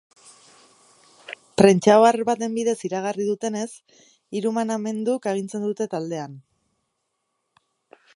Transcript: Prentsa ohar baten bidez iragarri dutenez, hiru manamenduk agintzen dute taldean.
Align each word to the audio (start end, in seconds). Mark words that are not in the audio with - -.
Prentsa 1.61 1.97
ohar 2.05 2.17
baten 2.29 2.55
bidez 2.59 2.75
iragarri 2.89 3.27
dutenez, 3.27 3.67
hiru 4.39 4.55
manamenduk 4.57 5.29
agintzen 5.33 5.67
dute 5.69 5.89
taldean. 5.93 6.35